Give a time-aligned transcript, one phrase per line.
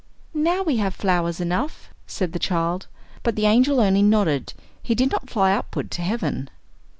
[0.33, 2.87] "Now we have flowers enough," said the child;
[3.21, 6.49] but the angel only nodded, he did not fly upward to heaven.